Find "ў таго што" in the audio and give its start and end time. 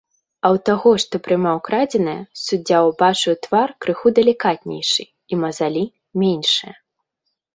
0.53-1.15